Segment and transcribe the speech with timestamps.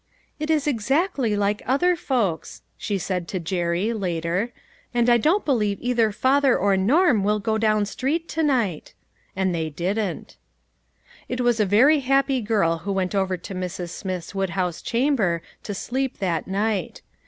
[0.39, 4.51] "It is ex actly like other folks!" she said to Jerry, later,
[4.95, 8.95] "and I don't believe either father or Norm will go down street to night."
[9.35, 10.37] And they didn't.
[11.29, 13.89] It was a very happy girl who went over to Mrs.
[13.89, 17.03] Smith's woodhouse chamber to sleep that night.